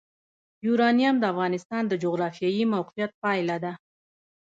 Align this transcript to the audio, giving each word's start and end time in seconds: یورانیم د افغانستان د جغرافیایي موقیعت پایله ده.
یورانیم 0.65 1.15
د 1.19 1.23
افغانستان 1.33 1.83
د 1.87 1.93
جغرافیایي 2.03 2.63
موقیعت 2.75 3.11
پایله 3.23 3.57
ده. 3.63 3.73